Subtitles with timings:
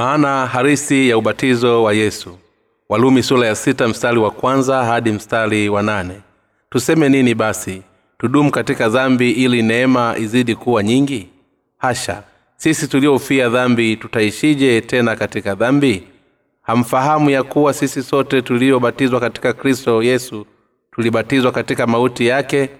[0.00, 2.38] maana harisi ya ubatizo wa yesu.
[2.88, 6.14] Walumi sura ya sita mstari wa kwanza hadi mstari wa nane.
[6.70, 7.82] Tuseme nini basi?
[8.18, 11.28] Tudumu katika dhambi ili neema izidi kuwa nyingi?
[11.78, 12.22] Hasha.
[12.56, 16.02] Sisi tuliofia dhambi tutaishije tena katika dhambi?
[16.62, 20.46] Hamfahamu ya kuwa sisi sote tuliobatizwa katika kristo yesu
[20.92, 22.70] tulibatizwa katika mauti yake?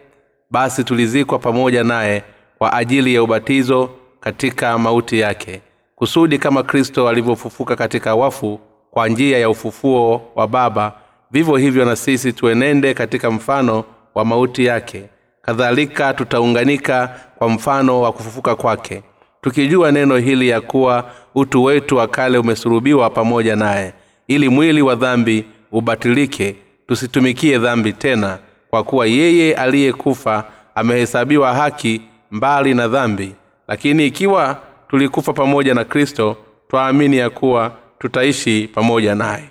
[0.51, 2.25] Basi tulizikwa pamoja naye
[2.59, 5.61] kwa ajili ya ubatizo katika mauti yake
[6.01, 8.61] kusudi kama kristo alivyofufuka katika wafu
[8.91, 10.93] kwa njia ya ufufuo wa baba
[11.31, 15.05] vivyo hivyo na sisi tuenende katika mfano wa mauti yake.
[15.43, 19.03] Kadhalika tutaunganika kwa mfano wa kufufuka kwake
[19.41, 23.93] tukijua neno hili ya kuwa utu wetu wa kale umesurubiwa pamoja naye
[24.29, 28.39] ili mwili wa dhambi ubatilike tusitumikie dhambi tena
[28.71, 33.35] kwa kuwa yeye aliyekufa amehesabiwa haki mbali na dhambi.
[33.69, 36.37] Lakini ikiwa tulikufa pamoja na kristo
[36.69, 39.45] twaamini ya kuwa tutaishi pamoja naye.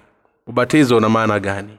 [0.47, 1.77] Ubatizo una maana gani?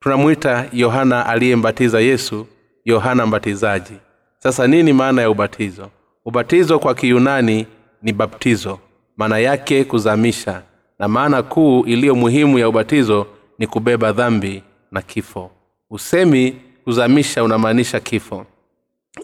[0.00, 2.46] Tunamwita yohana aliyembatiza yesu
[2.84, 3.92] yohana mbatizaji.
[4.38, 5.88] Sasa nini maana ya ubatizo?
[6.24, 7.66] Ubatizo kwa kiyunani
[8.02, 8.78] ni baptizo.
[9.16, 10.62] Maana yake kuzamisha.
[10.98, 13.26] Na maana kuu iliyo muhimu ya ubatizo
[13.58, 15.50] ni kubeba dhambi na kifo.
[15.90, 18.46] Usemi kuzamisha unamaanisha kifo.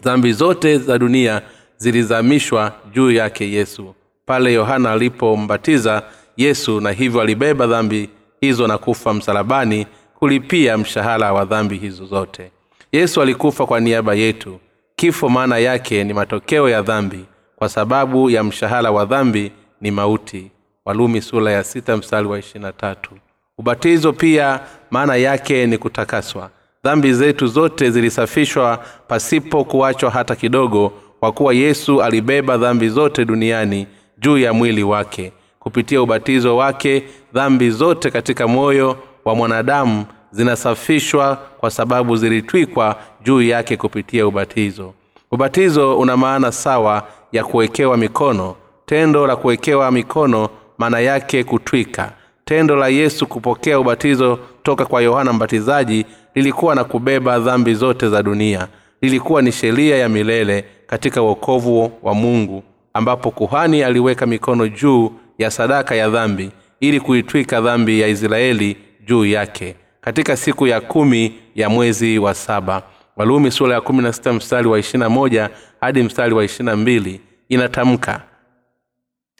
[0.03, 1.41] Dhambi zote za dunia
[1.77, 3.95] zilizamishwa juu yake yesu.
[4.25, 6.03] Pale yohana alipombatiza
[6.37, 8.09] yesu na hivyo alibeba dhambi
[8.41, 9.87] hizo na kufa msalabani
[10.19, 12.51] kulipia mshahara wa dhambi hizo zote.
[12.91, 14.59] Yesu alikufa kwa niaba yetu.
[14.95, 17.25] Kifo maana yake ni matokeo ya dhambi.
[17.55, 20.51] Kwa sababu ya mshahara wa dhambi ni mauti.
[20.85, 23.11] Walumi sura ya sita mstari wa ishirina tatu.
[23.57, 24.59] Ubatizo pia
[24.91, 26.49] maana yake ni kutakaswa.
[26.83, 30.93] Dhambi zetu zote zilisafishwa pasipo kuachwa hata kidogo
[31.25, 33.87] kwa kuwa yesu alibeba dhambi zote duniani
[34.17, 35.31] juu ya mwili wake.
[35.59, 37.03] Kupitia ubatizo wake
[37.33, 44.93] dhambi zote katika moyo wa mwanadamu zinasafishwa kwa sababu zilitwikwa juu yake kupitia ubatizo.
[45.31, 48.55] Ubatizo una maana sawa ya kuwekewa mikono.
[48.85, 52.11] Tendo la kuwekewa mikono maana yake kutwika.
[52.45, 56.05] Tendo la yesu kupokea ubatizo toka kwa yohana mbatizaji
[56.35, 58.67] lilikuwa na kubeba dhambi zote za dunia.
[59.01, 62.63] Lilikuwa ni sheria ya milele katika uokovu wa mungu
[62.93, 69.25] ambapo kuhani aliweka mikono juu ya sadaka ya dhambi ili kuitwika dhambi ya israeli juu
[69.25, 69.75] yake.
[70.01, 72.83] Katika siku ya kumi ya mwezi wa saba
[73.15, 75.49] walumi sura ya kumi na sita mstari wa ishirina moja
[75.81, 78.21] hadi mstari wa ishirina mbili inatamka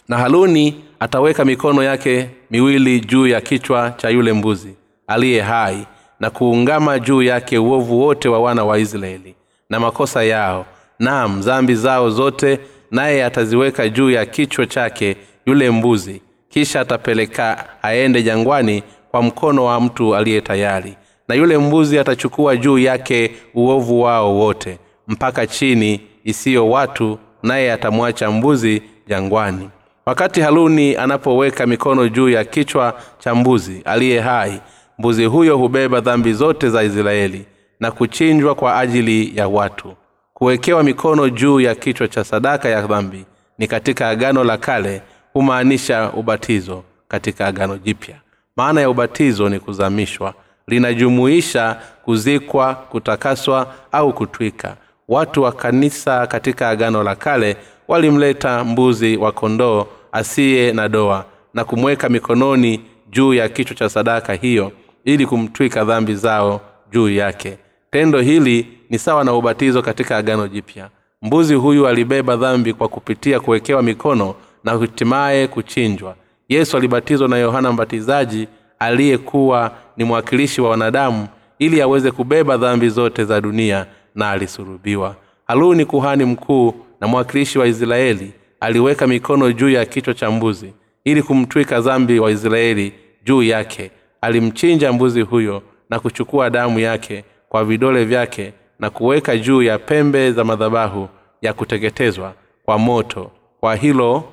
[0.07, 4.75] na haruni ataweka mikono yake miwili juu ya kichwa cha yule mbuzi
[5.07, 5.87] aliye hai
[6.19, 9.35] na kuungama juu yake uovu wote wa wana wa israeli
[9.69, 10.65] na makosa yao
[10.99, 12.59] naam zambi zao zote
[12.91, 16.21] naye ataziweka juu ya kichwa chake yule mbuzi.
[16.49, 20.97] Kisha atapeleka aende jangwani kwa mkono wa mtu aliye tayari.
[21.27, 28.31] Na yule mbuzi atachukua juu yake uovu wao wote mpaka chini isiyo watu naye atamwacha
[28.31, 29.69] mbuzi jangwani.
[30.05, 34.61] Wakati haruni anapoweka mikono juu ya kichwa cha mbuzi aliye hai
[34.99, 37.45] mbuzi huyo hubeba dhambi zote za israeli
[37.79, 39.93] na kuchinjwa kwa ajili ya watu
[40.37, 43.25] kuwekewa mikono juu ya kichwa cha sadaka ya dhambi
[43.57, 45.01] ni katika agano la kale
[45.33, 48.15] humaanisha ubatizo katika agano jipya.
[48.57, 50.33] Maana ya ubatizo ni kuzamishwa
[50.67, 54.75] linajumuisha kuzikwa kutakaswa au kutwika.
[55.07, 57.57] Watu wa kanisa katika agano la kale
[57.87, 64.33] walimleta mbuzi wa kondoo asiye na doa na kumweka mikononi juu ya kichwa cha sadaka
[64.33, 64.71] hiyo
[65.05, 67.57] ili kumtwika dhambi zao juu yake.
[67.91, 70.89] Tendo hili ni sawa na ubatizo katika agano jipya.
[71.21, 76.15] Mbuzi huyu alibeba dhambi kwa kupitia kuwekewa mikono na hatimaye kuchinjwa.
[76.49, 78.47] Yesu alibatizwa na yohana mbatizaji
[78.79, 81.27] aliyekuwa ni mwakilishi wa wanadamu
[81.59, 83.85] ili aweze kubeba dhambi zote za dunia
[84.15, 85.15] na alisurubiwa
[85.47, 90.73] haruni kuhani mkuu na mwakilishi wa israeli aliweka mikono juu ya kichwa cha mbuzi
[91.03, 92.93] ili kumtwika dhambi wa israeli
[93.25, 93.91] juu yake.
[94.21, 100.31] Alimchinja mbuzi huyo na kuchukua damu yake kwa vidole vyake na kuweka juu ya pembe
[100.31, 101.09] za madhabahu
[101.41, 102.33] ya kuteketezwa
[102.65, 103.31] kwa moto.
[103.59, 104.23] Kwa hilo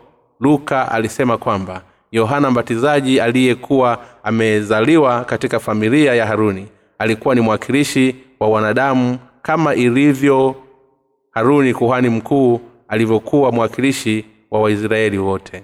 [0.41, 6.67] luka alisema kwamba yohana mbatizaji aliyekuwa amezaliwa katika familia ya haruni
[6.99, 10.55] alikuwa ni mwakilishi wa wanadamu kama ilivyo
[11.31, 15.63] haruni kuhani mkuu alivyokuwa mwakilishi wa waisraeli wote.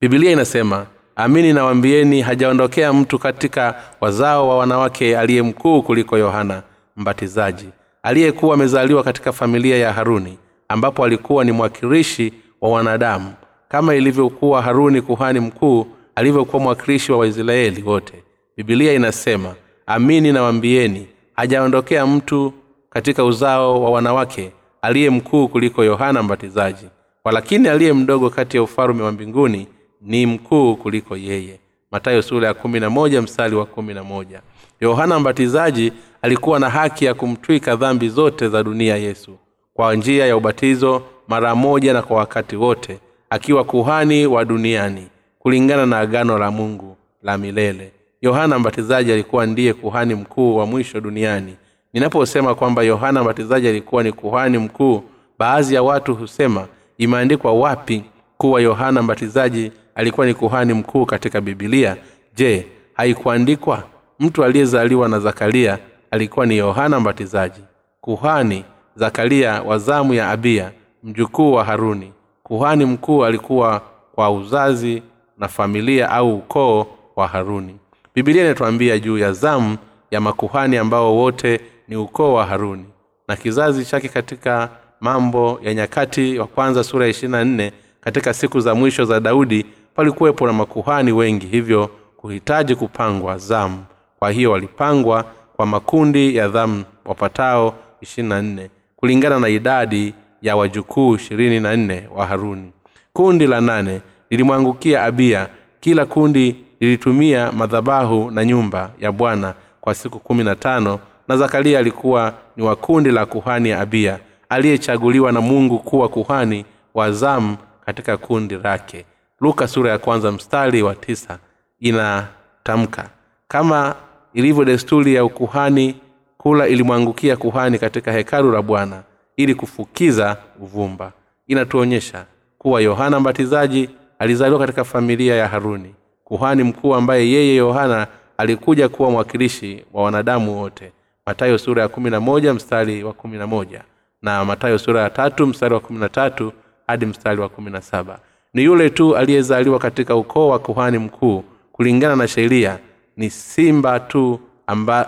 [0.00, 0.86] Bibilia inasema
[1.16, 6.62] amini nawambieni hajaondokea mtu katika wazao wa wanawake aliye mkuu kuliko yohana
[6.96, 7.68] mbatizaji
[8.02, 10.38] aliyekuwa amezaliwa katika familia ya haruni
[10.68, 13.32] ambapo alikuwa ni mwakilishi wa wanadamu
[13.68, 18.22] kama ilivyokuwa haruni kuhani mkuu alivyokuwa mwakilishi wa waisraeli wote.
[18.56, 19.54] Bibilia inasema
[19.86, 21.06] amini nawambieni
[21.36, 22.52] hajaondokea mtu
[22.90, 24.52] katika uzao wa wanawake
[24.82, 26.86] aliye mkuu kuliko yohana mbatizaji
[27.24, 29.66] walakini aliye mdogo kati ya ufalume wa mbinguni
[30.00, 31.60] ni mkuu kuliko yeye.
[31.90, 34.40] Matayo sura ya kumi na moja mstari wa kumi na moja.
[34.80, 35.92] Yohana mbatizaji
[36.22, 39.36] alikuwa na haki ya kumtwika dhambi zote za dunia yesu
[39.74, 42.98] kwa njia ya ubatizo mara moja na kwa wakati wote
[43.30, 45.06] akiwa kuhani wa duniani
[45.38, 47.92] kulingana na agano la mungu la milele.
[48.22, 51.56] Yohana mbatizaji alikuwa ndiye kuhani mkuu wa mwisho duniani.
[51.92, 55.02] Ninaposema kwamba yohana mbatizaji alikuwa ni kuhani mkuu
[55.38, 56.66] baadhi ya watu husema
[56.98, 58.04] imeandikwa wapi
[58.38, 61.96] kuwa yohana mbatizaji alikuwa ni kuhani mkuu katika bibilia
[62.36, 63.82] je haikuandikwa?
[64.20, 65.78] Mtu aliyezaliwa na zakaria
[66.10, 67.60] alikuwa ni yohana mbatizaji
[68.00, 68.64] kuhani
[68.96, 70.72] zakaria wa zamu ya abiya
[71.02, 72.12] mjukuu wa haruni.
[72.42, 73.82] Kuhani mkuu alikuwa
[74.14, 75.02] kwa uzazi
[75.38, 76.86] na familia au ukoo
[77.16, 77.76] wa haruni.
[78.14, 79.76] Bibilia inatuambia juu ya zamu
[80.10, 82.84] ya makuhani ambao wote ni ukoo wa haruni.
[83.28, 84.68] Na kizazi chake katika
[85.00, 89.66] mambo ya nyakati wa kwanza sura ya ishirina nne katika siku za mwisho za daudi
[89.94, 93.84] palikuwepo na makuhani wengi hivyo kuhitaji kupangwa zamu.
[94.18, 95.24] Kwa hiyo walipangwa
[95.56, 102.08] kwa makundi ya dhamu wapatao ishirina nne kulingana na idadi ya wajukuu ishirini na nne
[102.16, 102.72] wa haruni.
[103.12, 104.00] Kundi la nane
[104.30, 105.48] lilimwangukia abia.
[105.80, 110.98] Kila kundi lilitumia madhabahu na nyumba ya bwana kwa siku kumi na tano
[111.28, 114.18] na zakaria alikuwa ni wa kundi la kuhani ya abiya
[114.48, 116.64] aliyechaguliwa na mungu kuwa kuhani
[116.94, 117.56] wa zamu
[117.86, 119.04] katika kundi lake.
[119.40, 121.38] Luka sura ya kwanza mstari wa tisa
[121.80, 123.08] inatamka
[123.48, 123.94] kama
[124.36, 125.94] ilivyo desturi ya ukuhani
[126.38, 129.02] kula ilimwangukia kuhani katika hekalu la bwana
[129.36, 131.12] ili kufukiza uvumba.
[131.48, 132.24] Inatuonyesha
[132.58, 135.94] kuwa yohana mbatizaji alizaliwa katika familia ya haruni
[136.24, 138.06] kuhani mkuu ambaye yeye yohana
[138.38, 140.92] alikuja kuwa mwakilishi wa wanadamu wote.
[141.26, 143.82] Matayo sura ya kumi na moja mstari wa kumi na moja
[144.22, 146.52] na matayo sura ya tatu mstari wa kumi na tatu
[146.86, 148.18] hadi mstari wa kumi na saba.
[148.54, 152.78] Ni yule tu aliyezaliwa katika ukoo wa kuhani mkuu kulingana na sheria
[153.16, 154.40] ni simba tu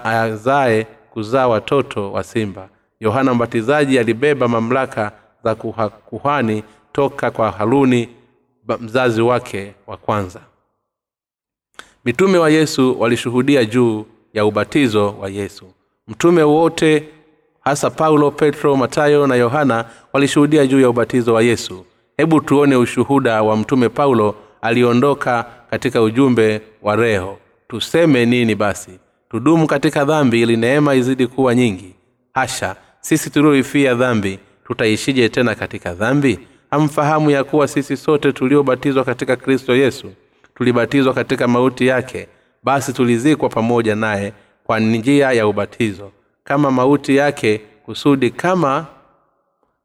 [0.04, 2.68] azaye kuzaa watoto wa simba.
[3.00, 5.12] Yohana mbatizaji alibeba mamlaka
[5.44, 5.54] za
[6.10, 6.62] kuhani
[6.92, 8.08] toka kwa haruni
[8.80, 10.40] mzazi wake wa kwanza.
[12.04, 15.66] Mitume wa yesu walishuhudia juu ya ubatizo wa yesu.
[16.08, 17.08] Mtume wote
[17.60, 21.84] hasa paulo petro matayo na yohana walishuhudia juu ya ubatizo wa yesu.
[22.16, 27.38] Hebu tuone ushuhuda wa mtume paulo aliondoka katika ujumbe wa reho
[27.68, 28.90] tuseme nini basi?
[29.30, 31.94] Tudumu katika dhambi ili neema izidi kuwa nyingi.
[32.34, 36.38] Hasha sisi tulioifia dhambi tutaishije tena katika dhambi?
[36.70, 40.12] Hamfahamu ya kuwa sisi sote tuliobatizwa katika kristo yesu
[40.54, 42.28] tulibatizwa katika mauti yake
[42.62, 44.32] basi tulizikwa pamoja naye
[44.64, 46.10] kwa njia ya ubatizo.
[46.44, 48.86] Kama mauti yake kusudi kama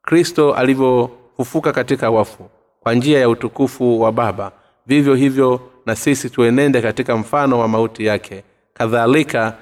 [0.01, 2.49] kristo alivyofufuka katika wafu
[2.79, 4.51] kwa njia ya utukufu wa baba
[4.87, 8.43] vivyo hivyo na sisi tuenende katika mfano wa mauti yake.
[8.73, 9.53] Kadhalika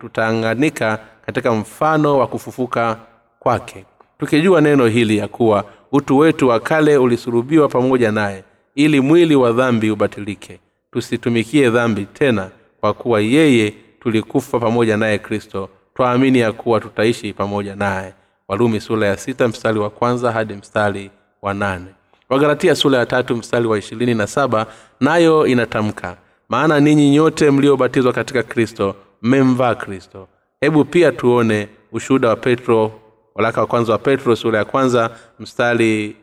[0.00, 2.96] tutaanganika katika mfano wa kufufuka
[3.38, 3.84] kwake.
[4.18, 9.52] Tukijua neno hili ya kuwa utu wetu wa kale ulisurubiwa pamoja naye ili mwili wa
[9.52, 10.58] dhambi ubatilike.
[10.92, 12.50] Tusitumikie dhambi tena
[12.80, 15.68] kwa kuwa yeye tulikufa pamoja naye kristo.
[15.96, 18.14] Twaamini ya kuwa tutaishi pamoja naye.
[18.48, 21.10] Walumi sura ya sita mstari wa kwanza hadi mstari
[21.42, 21.86] wa nane
[22.28, 24.66] wagalatia sula ya tatu mstari wa ishirini na saba
[25.00, 26.16] nayo inatamka
[26.48, 30.28] maana ninyi nyote mliobatizwa katika kristo mmemvaa kristo.
[30.60, 32.92] Hebu pia tuone ushuhuda wa petro
[33.34, 36.16] walaka wa kwanza wa petro sura ya kwanza mstari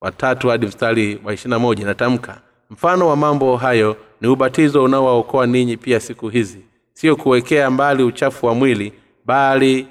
[0.00, 5.46] wa tatu hadi mstari wa ishirina moja inatamka mfano wa mambo hayo ni ubatizo unaowaokoa
[5.46, 6.58] ninyi pia siku hizi.
[6.92, 8.92] Sio kuwekea mbali uchafu wa mwili
[9.24, 9.86] bali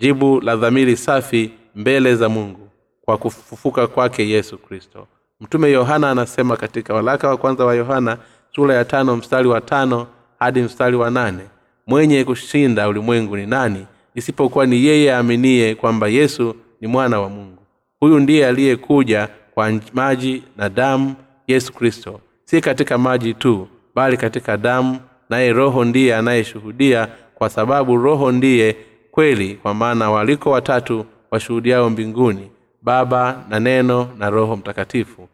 [0.00, 2.63] jibu la dhamiri safi mbele za mungu
[3.04, 5.06] kwa kufufuka kwake yesu kristo.
[5.40, 8.18] Mtume yohana anasema katika walaka wa kwanza wa yohana
[8.54, 10.06] sura ya tano mstari wa tano
[10.38, 11.42] hadi mstari wa nane
[11.86, 17.62] mwenye kushinda ulimwengu ni nani isipokuwa ni yeye aaminie kwamba yesu ni mwana wa mungu?
[18.00, 21.14] Huyu ndiye aliyekuja kwa maji na damu
[21.46, 22.20] yesu kristo.
[22.44, 24.98] Si katika maji tu bali katika damu
[25.30, 28.76] naye roho ndiye anayeshuhudia kwa sababu roho ndiye
[29.10, 32.50] kweli kwa maana waliko watatu washuhudiao mbinguni
[32.84, 35.28] baba na neno na roho mtakatifu.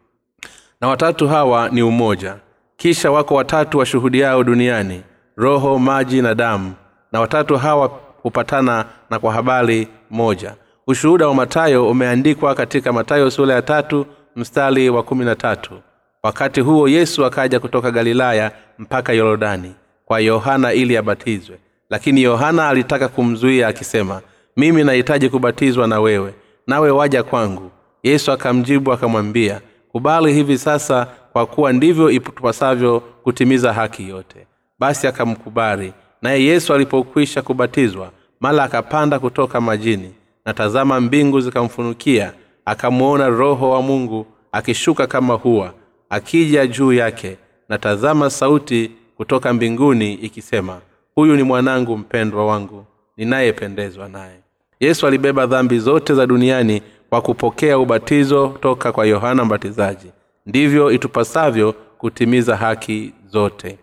[0.81, 2.35] Na watatu hawa ni umoja.
[2.77, 5.01] Kisha wako watatu washuhudiao duniani
[5.37, 6.73] roho maji na damu.
[7.11, 7.91] Na watatu hawa
[8.23, 10.55] hupatana na kwa habari moja.
[10.87, 14.05] Ushuhuda wa matayo umeandikwa katika matayo sura ya tatu
[14.35, 15.73] mstari wa kumi na tatu.
[16.23, 21.57] Wakati huo yesu akaja kutoka galilaya mpaka yorodani kwa yohana ili abatizwe.
[21.89, 24.21] Lakini yohana alitaka kumzuia akisema
[24.57, 26.33] mimi nahitaji kubatizwa na wewe
[26.67, 27.71] nawe waja kwangu.
[28.03, 34.47] Yesu akamjibu akamwambia kubali hivi sasa kwa kuwa ndivyo itupasavyo kutimiza haki yote.
[34.79, 35.93] Basi akamkubali.
[36.21, 40.13] Naye yesu alipokwisha kubatizwa mala akapanda kutoka majini
[40.45, 42.33] na tazama mbingu zikamfunukia
[42.65, 45.73] akamwona roho wa mungu akishuka kama huwa
[46.09, 47.37] akija juu yake
[47.69, 50.79] na tazama sauti kutoka mbinguni ikisema
[51.15, 52.85] huyu ni mwanangu mpendwa wangu
[53.17, 54.40] ninayependezwa naye
[54.81, 60.07] yesu alibeba dhambi zote za duniani kwa kupokea ubatizo toka kwa yohana mbatizaji.
[60.45, 63.77] Ndivyo itupasavyo kutimiza haki zote.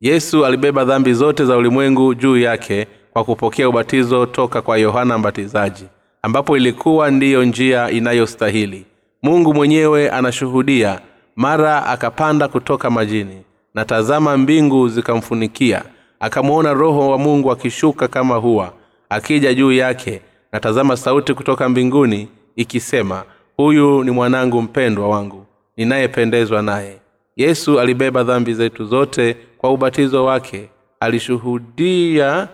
[0.00, 5.84] Yesu alibeba dhambi zote za ulimwengu juu yake kwa kupokea ubatizo toka kwa yohana mbatizaji
[6.22, 8.86] ambapo ilikuwa ndiyo njia inayostahili.
[9.22, 11.00] Mungu mwenyewe anashuhudia
[11.36, 13.42] mara akapanda kutoka majini
[13.74, 15.82] na tazama mbingu zikamfunikia.
[16.20, 18.72] Akamwona roho wa mungu akishuka kama huwa
[19.08, 20.20] akija juu yake
[20.52, 23.24] na tazama sauti kutoka mbinguni ikisema
[23.56, 26.96] huyu ni mwanangu mpendwa wangu ninayependezwa naye.
[27.36, 30.68] Yesu alibeba dhambi zetu zote kwa ubatizo wake.
[31.00, 32.48] Alishuhudia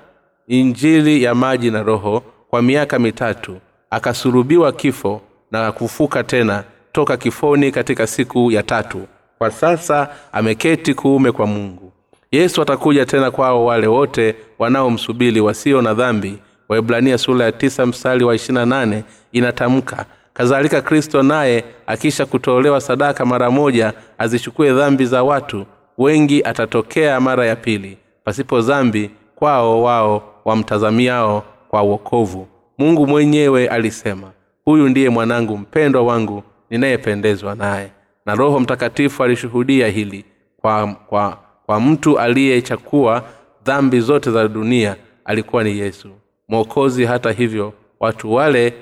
[0.49, 3.57] injili ya maji na roho kwa miaka mitatu.
[3.91, 9.07] Akasurubiwa kifo na kufuka tena toka kifoni katika siku ya tatu.
[9.39, 11.93] Kwa sasa ameketi kuume kwa mungu.
[12.33, 16.39] Yesu atakuja tena kwao wale wote wanaomsubili wasio na dhambi
[16.69, 23.25] waibrania sura ya tisa mstari wa ishirina nane inatamka kadhalika kristo naye akisha kutolewa sadaka
[23.25, 25.67] mara moja azichukue dhambi za watu
[25.99, 27.99] wengi atatokea mara ya pili.
[28.25, 32.49] Pasipo dhambi kwao wao wamtazamiao kwa wokovu.
[32.79, 34.31] Mungu mwenyewe alisema
[34.65, 37.91] huyu ndiye mwanangu mpendwa wangu ninayependezwa naye.
[38.27, 40.25] Na roho mtakatifu alishuhudia hili
[40.61, 43.23] kwa, kwa, kwa mtu aliyechakua
[43.65, 46.09] dhambi zote za dunia alikuwa ni yesu
[46.49, 48.75] mwokozi hata hivyo watu wale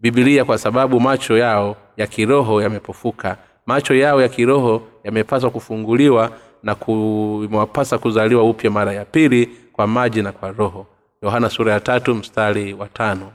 [0.00, 3.36] bibilia kwa sababu macho yao ya kiroho yamepofuka.
[3.66, 10.22] Macho yao ya kiroho yamepaswa kufunguliwa na kumewapasa kuzaliwa upya mara ya pili kwa maji
[10.22, 10.86] na kwa roho.
[11.22, 13.32] Yohana sura ya tatu mstari wa tano.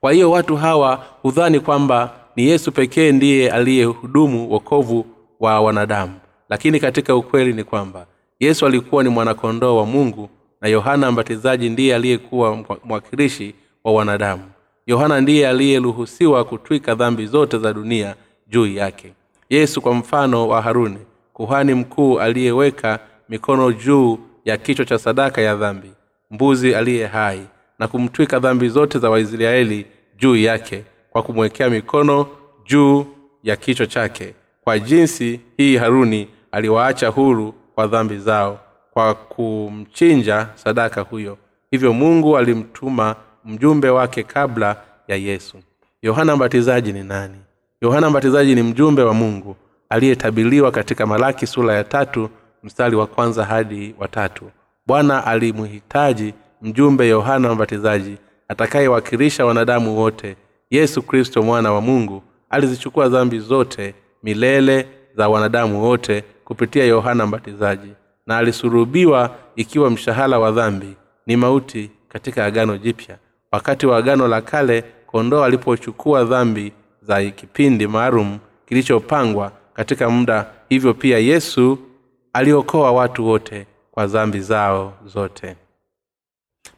[0.00, 5.06] Kwa hiyo watu hawa hudhani kwamba ni yesu pekee ndiye aliyehudumu wokovu
[5.40, 6.12] wa wanadamu.
[6.48, 8.06] Lakini katika ukweli ni kwamba
[8.40, 10.28] yesu alikuwa ni mwanakondoo wa mungu
[10.66, 13.54] na yohana mbatizaji ndiye aliyekuwa mwakilishi
[13.84, 14.42] wa wanadamu.
[14.86, 18.14] Yohana ndiye aliyeruhusiwa kutwika dhambi zote za dunia
[18.48, 19.12] juu yake.
[19.50, 20.98] Yesu kwa mfano wa haruni
[21.32, 25.90] kuhani mkuu aliyeweka mikono juu ya kichwa cha sadaka ya dhambi
[26.30, 27.42] mbuzi aliye hai
[27.78, 29.86] na kumtwika dhambi zote za waisraeli
[30.18, 32.26] juu yake kwa kumwekea mikono
[32.64, 33.06] juu
[33.42, 38.60] ya kichwa chake kwa jinsi hii haruni aliwaacha huru kwa dhambi zao
[38.96, 41.38] kwa kumchinja sadaka huyo.
[41.70, 44.76] Hivyo mungu alimtuma mjumbe wake kabla
[45.08, 45.56] ya yesu.
[46.02, 47.36] Yohana mbatizaji ni nani?
[47.82, 49.56] Yohana mbatizaji ni mjumbe wa mungu
[49.88, 52.30] aliyetabiliwa katika malaki sura ya tatu
[52.62, 54.50] mstari wa kwanza hadi watatu
[54.86, 58.16] bwana alimhitaji mjumbe yohana mbatizaji
[58.48, 60.36] atakayewakilisha wanadamu wote.
[60.70, 67.92] Yesu kristo mwana wa mungu alizichukua dhambi zote milele za wanadamu wote kupitia yohana mbatizaji
[68.26, 73.18] na alisurubiwa ikiwa mshahara wa dhambi ni mauti katika agano jipya.
[73.52, 80.94] Wakati wa agano la kale kondoo alipochukua dhambi za kipindi maalum kilichopangwa katika muda hivyo
[80.94, 81.78] pia yesu
[82.32, 85.56] aliokoa watu wote kwa dhambi zao zote.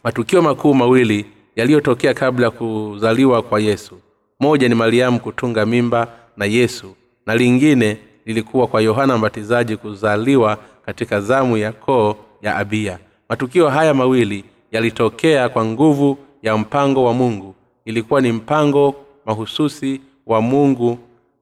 [0.05, 1.27] Matukio makuu mawili
[1.57, 3.99] yaliyotokea kabla ya kuzaliwa kwa yesu.
[4.41, 6.95] Moja ni mariamu kutunga mimba na yesu
[7.27, 12.99] na lingine lilikuwa kwa yohana mbatizaji kuzaliwa katika zamu ya koo ya abia.
[13.29, 17.55] Matukio haya mawili yalitokea kwa nguvu ya mpango wa mungu.
[17.85, 18.95] Ilikuwa ni mpango
[19.27, 20.99] mahususi wa mungu.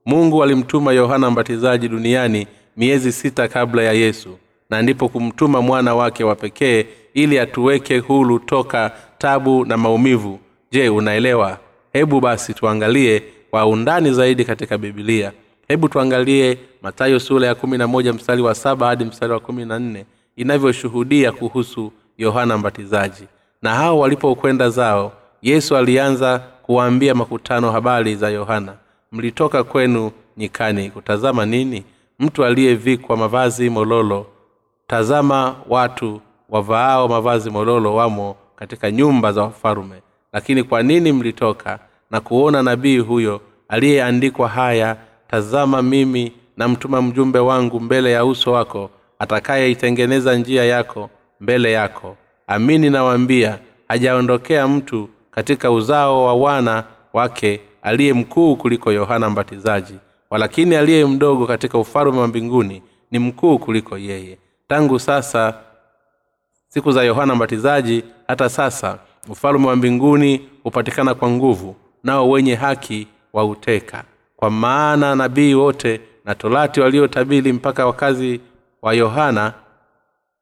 [0.07, 4.39] Mungu alimtuma yohana mbatizaji duniani miezi sita kabla ya yesu
[4.71, 10.39] na ndipo kumtuma mwana wake wa pekee ili atuweke hulu toka tabu na maumivu.
[10.71, 11.59] Je unaelewa?
[11.93, 15.33] Hebu basi tuangalie kwa undani zaidi katika bibilia
[15.69, 19.65] hebu tuangalie matayo sura ya kumi na moja mstari wa saba hadi mstari wa kumi
[19.65, 23.25] na nne inavyoshuhudia kuhusu yohana mbatizaji.
[23.63, 25.13] Na hao walipokwenda zao
[25.43, 28.75] yesu alianza kuwaambia makutano habari za yohana.
[29.13, 31.85] Mlitoka kwenu nyikani kutazama nini?
[32.19, 34.27] Mtu aliyevikwa mavazi mololo
[34.87, 40.03] tazama watu wavaao mavazi mololo wamo katika nyumba za wafalume
[40.33, 41.79] lakini kwa nini mlitoka
[42.11, 44.97] na kuona nabii huyo aliyeandikwa haya
[45.29, 51.11] tazama mimi namtuma mjumbe wangu mbele ya uso wako atakayeitengeneza njia yako
[51.41, 52.17] mbele yako.
[52.47, 53.59] Amini nawaambia
[53.89, 59.95] hajaondokea mtu katika uzao wa wana wake aliye mkuu kuliko yohana mbatizaji
[60.31, 64.39] walakini aliye mdogo katika ufalume wa mbinguni ni mkuu kuliko yeye.
[64.69, 65.55] Tangu sasa
[66.69, 68.99] siku za yohana mbatizaji hata sasa
[69.29, 74.05] ufalume wa mbinguni hupatikana kwa nguvu nao wenye haki wauteka.
[74.37, 78.41] Kwa maana nabii wote na torati waliotabili mpaka wakazi
[78.83, 79.55] wa yohana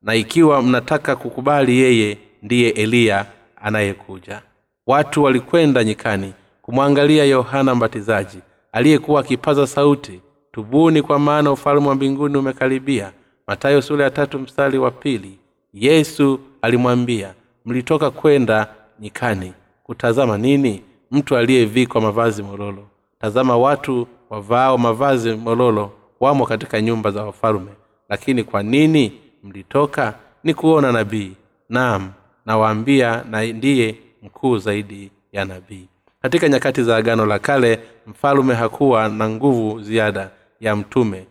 [0.03, 3.27] na ikiwa mnataka kukubali yeye ndiye eliya
[3.63, 4.43] anayekuja.
[4.87, 8.39] Watu walikwenda nyikani kumwangalia yohana mbatizaji
[8.73, 10.21] aliyekuwa akipaza sauti
[10.53, 13.13] tubuni kwa maana ufalme wa mbinguni umekaribia.
[13.47, 15.39] Matayo sura ya tatu mstari wa pili.
[15.75, 18.67] Yesu alimwambia mlitoka kwenda
[19.01, 20.83] nyikani kutazama nini?
[21.11, 22.87] Mtu aliyevikwa mavazi mololo
[23.21, 27.71] tazama watu wavao mavazi mololo wamo katika nyumba za wafalume.
[28.09, 29.13] Lakini kwa nini
[29.45, 30.15] mlitoka?
[30.45, 31.33] Ni kuona nabii.
[31.69, 32.11] Naam
[32.47, 35.89] nawaambia na ndiye mkuu zaidi ya nabii.
[36.23, 41.27] Katika nyakati za agano la kale mfalume hakuwa na nguvu ziada ya mtume.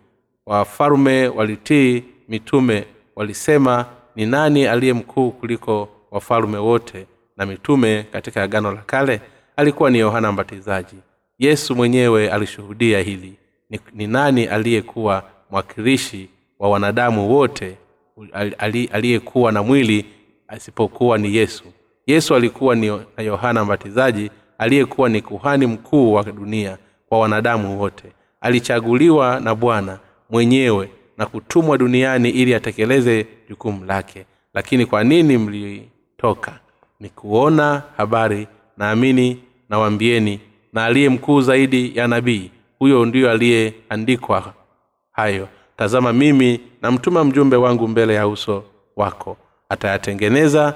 [0.46, 7.08] Wafalume walitii mitume walisema ni nani aliye mkuu kuliko wafalume wote?
[7.38, 9.22] Na mitume katika agano la kale?
[9.56, 10.96] Alikuwa ni yohana mbatizaji
[11.40, 13.34] yesu mwenyewe alishuhudia hili.
[13.70, 17.78] Ni, ni nani aliyekuwa mwakilishi wa wanadamu wote
[18.92, 20.06] aliyekuwa na mwili
[20.48, 21.64] asipokuwa ni yesu?
[22.08, 22.88] Yesu alikuwa ni
[23.18, 26.78] na yohana mbatizaji aliyekuwa ni kuhani mkuu wa dunia
[27.10, 28.04] kwa wanadamu wote.
[28.42, 30.00] Alichaguliwa na bwana
[30.30, 34.26] mwenyewe na kutumwa duniani ili atekeleze jukumu lake.
[34.54, 36.60] Lakini kwa nini mlitoka?
[37.00, 40.40] Ni kuona habari naamini nawambieni
[40.74, 42.52] na aliye mkuu zaidi ya nabii.
[42.80, 44.54] Huyo ndiyo aliyeandikwa
[45.12, 45.48] hayo.
[45.78, 48.64] Tazama mimi namtuma mjumbe wangu mbele ya uso
[48.96, 49.38] wako.
[49.70, 50.76] Atayatengeneza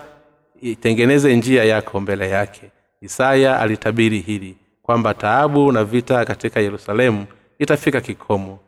[0.61, 2.61] itengeneze njia yako mbele yake.
[3.01, 7.25] Isaya alitabiri hili kwamba taabu na vita katika yerusalemu
[7.59, 8.59] itafika kikomo.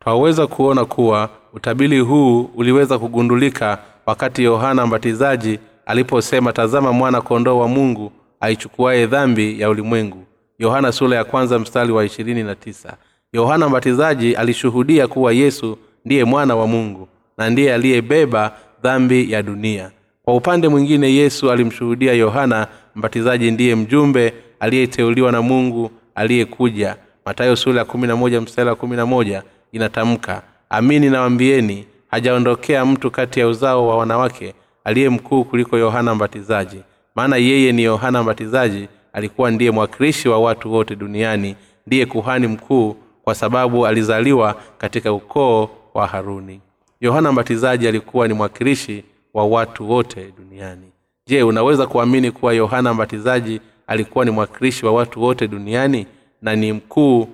[0.00, 7.68] Twaweza kuona kuwa utabiri huu uliweza kugundulika wakati yohana mbatizaji aliposema tazama mwana kondoo wa
[7.68, 10.24] mungu aichukuaye dhambi ya ulimwengu
[10.58, 12.96] yohana sura ya kwanza mstari wa ishirini na tisa.
[13.32, 19.90] Yohana mbatizaji alishuhudia kuwa yesu ndiye mwana wa mungu na ndiye aliyebeba dhambi ya dunia.
[20.22, 26.96] Kwa upande mwingine yesu alimshuhudia yohana mbatizaji ndiye mjumbe aliyeteuliwa na mungu aliyekuja.
[27.26, 29.42] Matayo sura ya kumi na moja mstari wa kumi na moja
[29.72, 36.80] inatamka amini nawambieni hajaondokea mtu kati ya uzao wa wanawake aliye mkuu kuliko yohana mbatizaji.
[37.14, 42.96] Maana yeye ni yohana mbatizaji alikuwa ndiye mwakilishi wa watu wote duniani ndiye kuhani mkuu
[43.24, 46.60] kwa sababu alizaliwa katika ukoo wa haruni.
[47.00, 50.86] Yohana mbatizaji alikuwa ni mwakilishi wa watu wote duniani.
[51.26, 56.06] Je unaweza kuamini kuwa yohana mbatizaji alikuwa ni mwakilishi wa watu wote duniani
[56.42, 57.28] na ni mkuu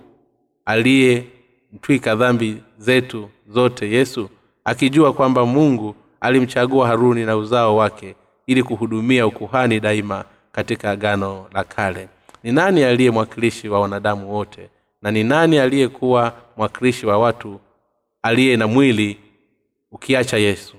[0.64, 4.28] aliyemtwika dhambi zetu zote yesu?
[4.64, 8.14] Akijua kwamba mungu alimchagua haruni na uzao wake
[8.46, 12.08] ili kuhudumia ukuhani daima katika agano la kale.
[12.42, 14.68] Ni nani aliye mwakilishi wa wanadamu wote?
[15.02, 17.60] Na ni nani aliyekuwa mwakilishi wa watu
[18.22, 19.18] aliye na mwili
[19.92, 20.76] ukiacha yesu?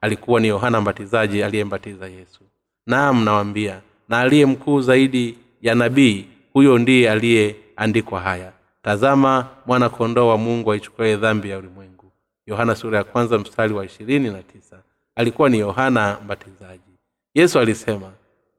[0.00, 2.40] Alikuwa ni yohana mbatizaji aliyembatiza yesu.
[2.86, 8.52] Naam nawambia na aliye mkuu zaidi ya nabii huyo ndiye aliyeandikwa haya.
[8.82, 12.12] Tazama mwana kondoo wa mungu aichukuaye dhambi ya ulimwengu.
[12.46, 14.78] Yohana sura ya kwanza mstari wa ishirini na tisa.
[15.16, 16.92] Alikuwa ni yohana mbatizaji.
[17.34, 18.12] Yesu alisema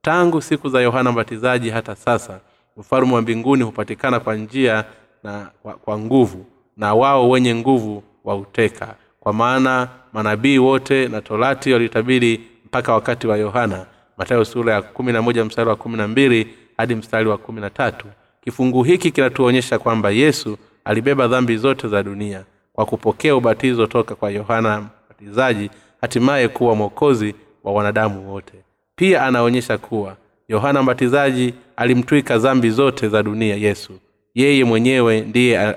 [0.06, 2.40] tangu siku za yohana mbatizaji hata sasa
[2.76, 4.84] ufalume wa mbinguni hupatikana kwa njia
[5.22, 5.50] na
[5.84, 12.92] kwa nguvu na wao wenye nguvu wauteka kwa maana manabii wote na torati walitabiri mpaka
[12.92, 13.86] wakati wa yohana.
[14.16, 17.60] Matayo sura ya kumi na moja mstari wa kumi na mbili hadi mstari wa kumi
[17.60, 18.06] na tatu.
[18.44, 24.30] Kifungu hiki kinatuonyesha kwamba yesu alibeba dhambi zote za dunia kwa kupokea ubatizo toka kwa
[24.30, 28.54] yohana mbatizaji hatimaye kuwa mwokozi wa wanadamu wote
[28.96, 30.16] pia anaonyesha kuwa
[30.48, 33.92] yohana mbatizaji alimtwika dhambi zote za dunia yesu.
[34.34, 35.74] Yeye mwenyewe ndiye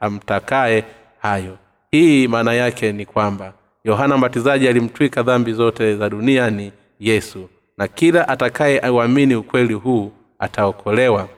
[0.00, 0.84] amtakaye
[1.18, 1.58] hayo.
[1.90, 3.52] Hii maana yake ni kwamba
[3.84, 11.28] yohana mbatizaji alimtwika dhambi zote za duniani yesu na kila atakaye auamini ukweli huu ataokolewa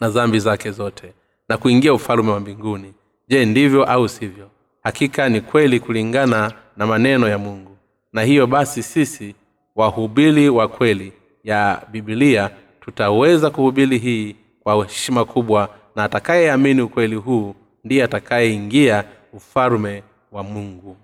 [0.00, 1.12] na dhambi zake zote
[1.48, 2.92] na kuingia ufalume wa mbinguni.
[3.28, 4.50] Je ndivyo au sivyo?
[4.82, 7.76] Hakika ni kweli kulingana na maneno ya mungu.
[8.12, 9.34] Na hiyo basi sisi
[9.78, 11.12] wahubiri wa kweli
[11.44, 20.02] ya bibilia tutaweza kuhubiri hii kwa heshima kubwa na atakayeamini ukweli huu ndiye atakayeingia ufalume
[20.32, 20.96] wa mungu.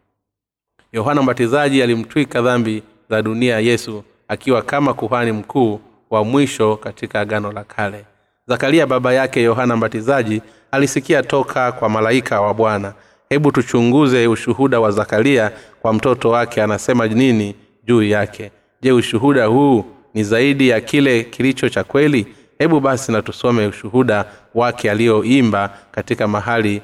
[0.92, 7.52] Yohana mbatizaji alimtwika dhambi za dunia yesu akiwa kama kuhani mkuu wa mwisho katika agano
[7.52, 8.04] la kale.
[8.46, 12.94] Zakaria baba yake yohana mbatizaji alisikia toka kwa malaika wa bwana.
[13.28, 18.50] Hebu tuchunguze ushuhuda wa zakaria kwa mtoto wake anasema nini juu yake
[18.84, 22.26] je ushuhuda huu ni zaidi ya kile kilicho cha kweli?
[22.58, 26.82] Hebu basi na tusome ushuhuda wake aliyoimba katika mahali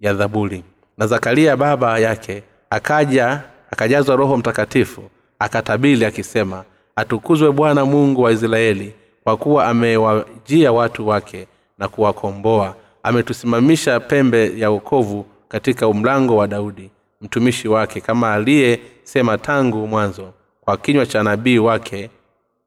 [0.00, 0.64] ya dhaburi
[0.98, 5.02] na zakaria baba yake akaja akajazwa roho mtakatifu
[5.38, 6.64] akatabili akisema
[6.96, 11.46] atukuzwe bwana mungu wa israeli kwa kuwa amewajia watu wake
[11.78, 12.74] na kuwakomboa.
[13.02, 20.32] Ametusimamisha pembe ya ukovu katika mlango wa daudi mtumishi wake kama aliyesema tangu mwanzo
[20.66, 22.10] kwa kinywa cha nabii wake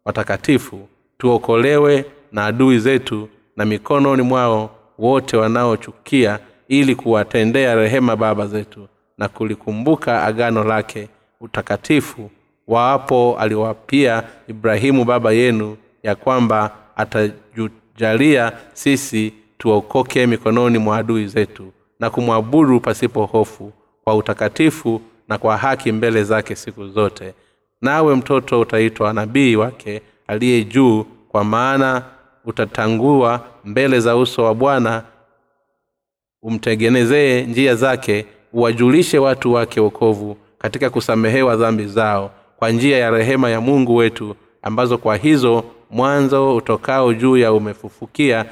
[0.05, 8.87] watakatifu tuokolewe na adui zetu na mikononi mwao wote wanaochukia ili kuwatendea rehema baba zetu
[9.17, 11.09] na kulikumbuka agano lake
[11.41, 12.31] utakatifu
[12.67, 22.09] waapo aliwapia ibrahimu baba yenu ya kwamba atajujalia sisi tuokoke mikononi mwa adui zetu na
[22.09, 23.71] kumwabudu pasipo hofu
[24.03, 27.33] kwa utakatifu na kwa haki mbele zake siku zote
[27.81, 32.03] nawe mtoto utaitwa nabii wake aliye juu kwa maana
[32.45, 35.03] utatangua mbele za uso wa bwana
[36.41, 43.49] umtengenezee njia zake uwajulishe watu wake wokovu katika kusamehewa dhambi zao kwa njia ya rehema
[43.49, 48.45] ya mungu wetu ambazo kwa hizo mwanzo utokao juu ya umefufukia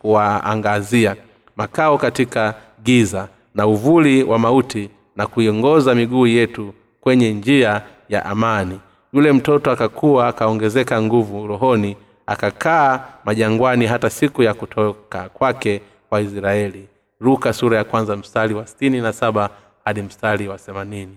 [0.00, 1.16] kuwaangazia.
[1.56, 8.80] Makao katika giza na uvuli wa mauti na kuiongoza miguu yetu kwenye njia ya amani.
[9.12, 16.88] Yule mtoto akakuwa akaongezeka nguvu rohoni akakaa majangwani hata siku ya kutoka kwake kwa israeli.
[17.20, 19.50] Luka sura ya kwanza mstari wa stini na saba
[19.84, 21.16] hadi mstari wa themanini.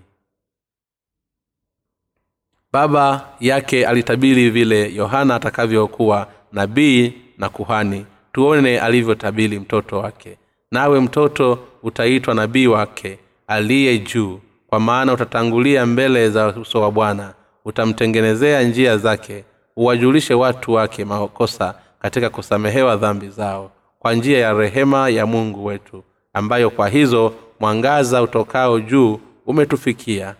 [2.72, 8.06] Baba yake alitabiri vile yohana atakavyokuwa nabii na kuhani.
[8.32, 10.38] Tuone alivyotabiri mtoto wake.
[10.70, 14.40] Nawe mtoto utaitwa nabii wake aliye juu
[14.72, 19.44] kwa maana utatangulia mbele za uso wa bwana utamtengenezea njia zake
[19.76, 26.02] uwajulishe watu wake makosa katika kusamehewa dhambi zao kwa njia ya rehema ya mungu wetu
[26.32, 30.34] ambayo kwa hizo mwangaza utokao juu umetufikia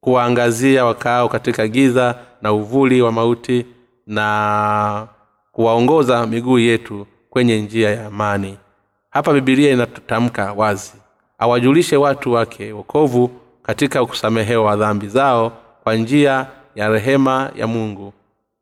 [0.00, 3.66] kuwaangazia wakaao katika giza na uvuli wa mauti
[4.06, 5.06] na
[5.52, 8.58] kuwaongoza miguu yetu kwenye njia ya amani.
[9.10, 10.92] Hapa bibilia inatutamka wazi
[11.38, 18.12] awajulishe watu wake wokovu katika kusamehewa dhambi zao kwa njia ya rehema ya mungu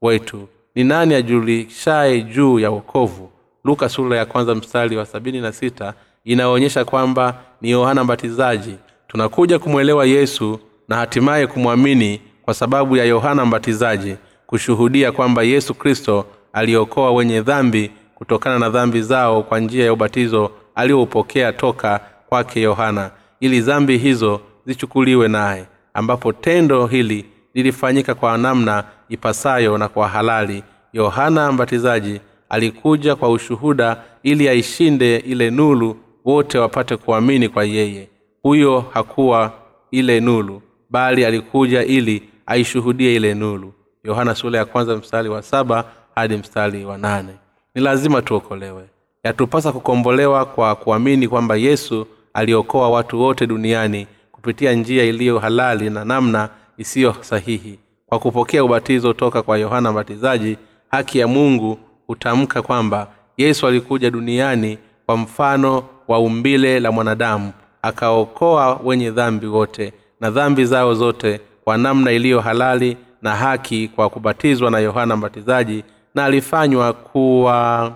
[0.03, 0.49] wetu.
[0.75, 3.31] Ni nani ajulishaye juu ya wokovu?
[3.65, 8.75] Luka sura ya kwanza mstari wa sabini na sita inaonyesha kwamba ni yohana mbatizaji.
[9.09, 16.25] Tunakuja kumwelewa yesu na hatimaye kumwamini kwa sababu ya yohana mbatizaji kushuhudia kwamba yesu kristo
[16.53, 23.11] aliokoa wenye dhambi kutokana na dhambi zao kwa njia ya ubatizo alioupokea toka kwake yohana.
[23.41, 30.65] Ili dhambi hizo zichukuliwe naye ambapo tendo hili lilifanyika kwa namna ipasayo na kwa halali.
[30.93, 38.09] Yohana mbatizaji alikuja kwa ushuhuda ili aishinde ile nulu wote wapate kuamini kwa yeye.
[38.43, 39.53] Huyo hakuwa
[39.91, 43.73] ile nulu bali alikuja ili aishuhudie ile nulu
[44.05, 47.33] yohana ya kwanza mstari wa saba hadi mstari wa nane.
[47.75, 48.85] Ni lazima tuokolewe.
[49.25, 54.07] Yatupasa kukombolewa kwa kuamini kwamba yesu aliokoa watu wote duniani
[54.41, 56.49] kupitia njia iliyo halali na namna
[56.79, 57.79] isiyo sahihi.
[58.07, 60.57] Kwa kupokea ubatizo toka kwa yohana mbatizaji
[60.91, 68.81] haki ya mungu hutamka kwamba yesu alikuja duniani kwa mfano wa umbile la mwanadamu akaokoa
[68.85, 74.71] wenye dhambi wote na dhambi zao zote kwa namna iliyo halali na haki kwa kubatizwa
[74.71, 77.93] na yohana mbatizaji na alifanywa kuwa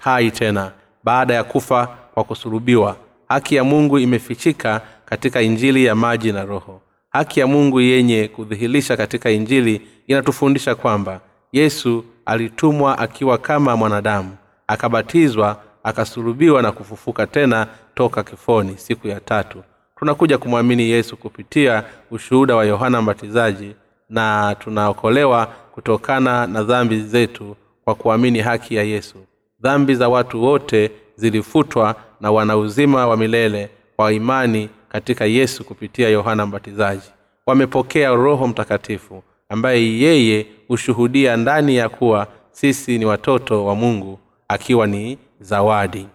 [0.00, 0.72] hai tena
[1.04, 2.96] baada ya kufa kwa kusulubiwa.
[3.28, 6.80] Haki ya mungu imefichika katika injili ya maji na roho.
[7.10, 11.20] Haki ya mungu yenye kudhihirisha katika injili inatufundisha kwamba
[11.52, 19.62] yesu alitumwa akiwa kama mwanadamu akabatizwa akasulubiwa na kufufuka tena toka kifoni siku ya tatu.
[19.98, 23.74] Tunakuja kumwamini yesu kupitia ushuhuda wa yohana mbatizaji
[24.10, 29.16] na tunaokolewa kutokana na dhambi zetu kwa kuamini haki ya yesu.
[29.60, 36.08] Dhambi za watu wote zilifutwa na wana uzima wa milele kwa imani katika yesu kupitia
[36.08, 37.10] yohana mbatizaji.
[37.46, 44.86] Wamepokea roho mtakatifu ambaye yeye hushuhudia ndani ya kuwa sisi ni watoto wa mungu akiwa
[44.86, 46.06] ni zawadi.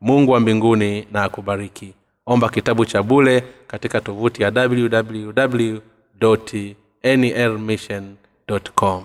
[0.00, 1.94] Mungu wa mbinguni na akubariki.
[2.26, 5.78] Omba kitabu cha bule katika tovuti ya www
[7.04, 8.14] nrmission
[8.74, 9.04] com